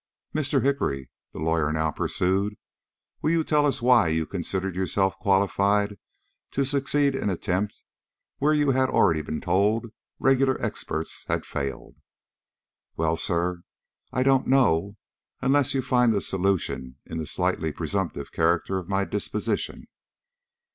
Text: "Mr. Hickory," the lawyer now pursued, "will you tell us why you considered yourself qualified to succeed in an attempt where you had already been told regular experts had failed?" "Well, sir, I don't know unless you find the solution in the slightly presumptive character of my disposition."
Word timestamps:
"Mr. 0.35 0.63
Hickory," 0.65 1.11
the 1.31 1.37
lawyer 1.37 1.71
now 1.71 1.91
pursued, 1.91 2.55
"will 3.21 3.29
you 3.29 3.43
tell 3.43 3.67
us 3.67 3.83
why 3.83 4.07
you 4.07 4.25
considered 4.25 4.75
yourself 4.75 5.15
qualified 5.19 5.99
to 6.49 6.65
succeed 6.65 7.13
in 7.13 7.25
an 7.25 7.29
attempt 7.29 7.83
where 8.39 8.51
you 8.51 8.71
had 8.71 8.89
already 8.89 9.21
been 9.21 9.39
told 9.39 9.91
regular 10.17 10.59
experts 10.59 11.23
had 11.27 11.45
failed?" 11.45 11.97
"Well, 12.97 13.15
sir, 13.15 13.61
I 14.11 14.23
don't 14.23 14.47
know 14.47 14.97
unless 15.39 15.75
you 15.75 15.83
find 15.83 16.11
the 16.11 16.19
solution 16.21 16.95
in 17.05 17.19
the 17.19 17.27
slightly 17.27 17.71
presumptive 17.71 18.31
character 18.31 18.79
of 18.79 18.89
my 18.89 19.05
disposition." 19.05 19.85